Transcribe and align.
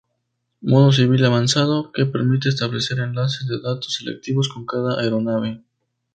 Modo 0.63 0.91
civil 0.91 1.23
avanzado 1.25 1.91
que 1.91 2.07
permite 2.07 2.49
establecer 2.49 2.97
enlaces 3.01 3.45
de 3.47 3.61
datos 3.61 3.93
selectivos 3.99 4.49
con 4.49 4.65
cada 4.65 4.99
aeronave. 4.99 5.61